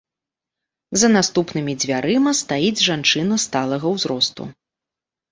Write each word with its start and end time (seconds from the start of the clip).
За 1.01 1.09
наступнымі 1.15 1.75
дзвярыма 1.83 2.31
стаіць 2.39 2.83
жанчына 2.87 3.37
сталага 3.43 3.87
ўзросту. 3.97 4.43